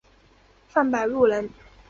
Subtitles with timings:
[0.67, 1.47] 范百禄人。